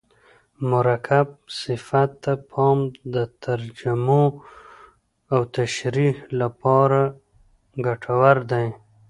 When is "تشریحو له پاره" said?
5.55-7.03